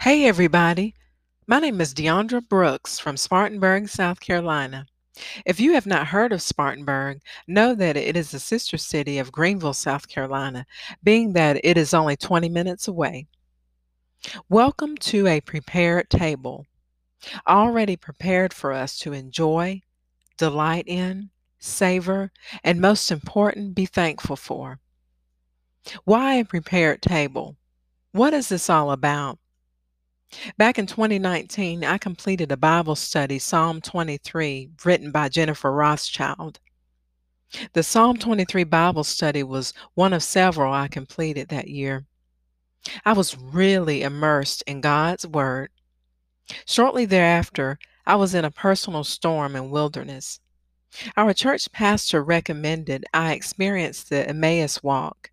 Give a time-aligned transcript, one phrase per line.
[0.00, 0.94] Hey, everybody.
[1.48, 4.86] My name is Diandra Brooks from Spartanburg, South Carolina.
[5.44, 9.32] If you have not heard of Spartanburg, know that it is a sister city of
[9.32, 10.64] Greenville, South Carolina,
[11.02, 13.26] being that it is only 20 minutes away.
[14.48, 16.64] Welcome to a prepared table,
[17.48, 19.82] already prepared for us to enjoy,
[20.36, 21.28] delight in,
[21.58, 22.30] savor,
[22.62, 24.78] and most important, be thankful for.
[26.04, 27.56] Why a prepared table?
[28.12, 29.40] What is this all about?
[30.58, 36.60] Back in 2019, I completed a Bible study, Psalm 23, written by Jennifer Rothschild.
[37.72, 42.04] The Psalm 23 Bible study was one of several I completed that year.
[43.06, 45.70] I was really immersed in God's Word.
[46.66, 50.40] Shortly thereafter, I was in a personal storm and wilderness.
[51.16, 55.30] Our church pastor recommended I experience the Emmaus Walk.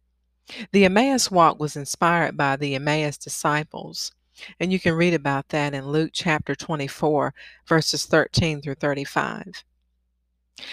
[0.71, 4.13] The Emmaus Walk was inspired by the Emmaus disciples
[4.59, 7.33] and you can read about that in Luke chapter 24,
[7.67, 9.63] verses 13 through 35.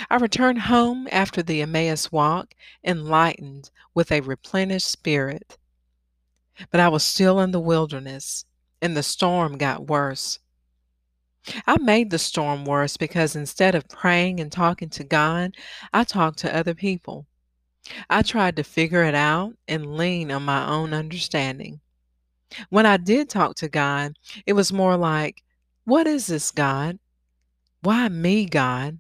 [0.09, 5.59] I returned home after the Emmaus walk, enlightened with a replenished spirit.
[6.71, 8.45] But I was still in the wilderness,
[8.81, 10.39] and the storm got worse.
[11.67, 15.57] I made the storm worse because instead of praying and talking to God,
[15.93, 17.27] I talked to other people.
[18.09, 21.81] I tried to figure it out and lean on my own understanding.
[22.71, 24.15] When I did talk to God,
[24.47, 25.43] it was more like,
[25.85, 26.99] What is this, God?
[27.83, 28.99] Why me, God?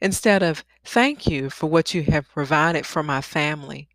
[0.00, 3.88] Instead of, Thank you for what you have provided for my family,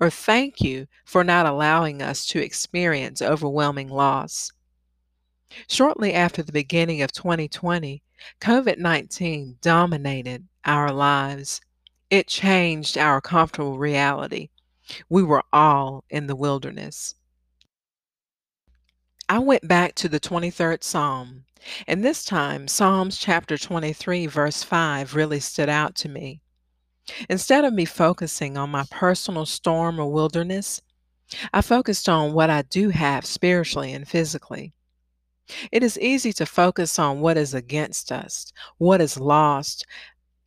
[0.00, 4.52] or Thank you for not allowing us to experience overwhelming loss.
[5.68, 8.02] Shortly after the beginning of 2020,
[8.40, 11.60] COVID 19 dominated our lives.
[12.10, 14.48] It changed our comfortable reality.
[15.08, 17.14] We were all in the wilderness.
[19.32, 21.44] I went back to the 23rd Psalm,
[21.86, 26.42] and this time Psalms chapter 23, verse 5 really stood out to me.
[27.30, 30.82] Instead of me focusing on my personal storm or wilderness,
[31.50, 34.74] I focused on what I do have spiritually and physically.
[35.70, 39.86] It is easy to focus on what is against us, what is lost,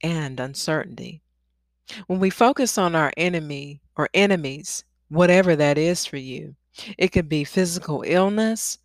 [0.03, 1.23] and uncertainty.
[2.05, 6.55] When we focus on our enemy or enemies, whatever that is for you,
[6.97, 8.79] it could be physical illness,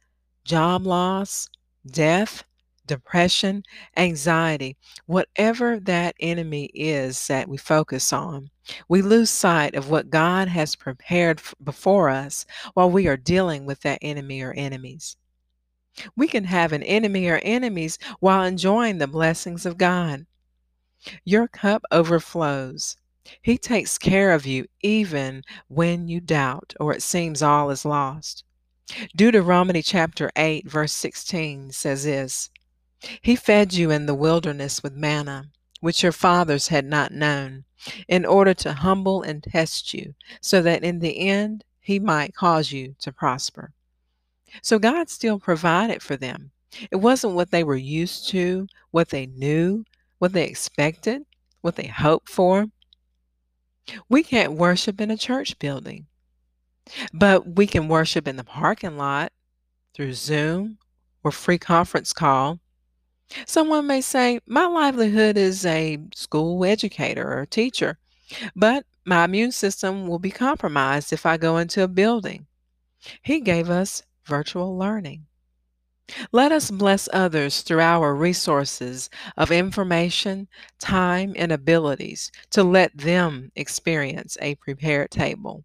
[0.45, 1.49] job loss,
[1.87, 2.45] death,
[2.87, 3.63] depression,
[3.97, 8.51] anxiety, whatever that enemy is that we focus on.
[8.89, 13.81] We lose sight of what God has prepared before us while we are dealing with
[13.83, 15.17] that enemy or enemies.
[16.17, 20.27] We can have an enemy or enemies while enjoying the blessings of God.
[21.25, 22.97] Your cup overflows.
[23.43, 28.45] He takes care of you even when you doubt or it seems all is lost.
[29.15, 32.51] Deuteronomy chapter 8, verse 16 says this
[33.21, 37.65] He fed you in the wilderness with manna, which your fathers had not known,
[38.09, 42.73] in order to humble and test you, so that in the end he might cause
[42.73, 43.73] you to prosper.
[44.63, 46.51] So God still provided for them.
[46.91, 49.85] It wasn't what they were used to, what they knew,
[50.19, 51.25] what they expected,
[51.61, 52.67] what they hoped for.
[54.11, 56.07] We can't worship in a church building,
[57.13, 59.33] but we can worship in the parking lot
[59.95, 60.79] through Zoom
[61.23, 62.59] or free conference call.
[63.47, 67.99] Someone may say, My livelihood is a school educator or teacher,
[68.57, 72.49] but my immune system will be compromised if I go into a building.
[73.23, 75.27] He gave us virtual learning.
[76.33, 80.49] Let us bless others through our resources of information,
[80.79, 85.65] time, and abilities to let them experience a prepared table.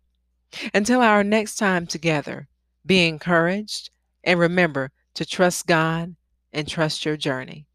[0.73, 2.47] Until our next time together,
[2.85, 3.89] be encouraged
[4.23, 6.15] and remember to trust God
[6.53, 7.67] and trust your journey.